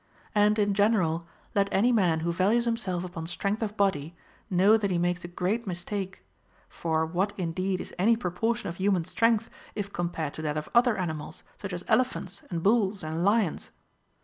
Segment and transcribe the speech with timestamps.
[0.33, 4.15] And, in general, let any man who values himself upon strength of body
[4.49, 6.23] know that he makes a great mistake;
[6.67, 10.97] for what indeed is any proportion of human strength, if compared to that of other
[10.97, 13.69] animals, such as elephants and bulls and lions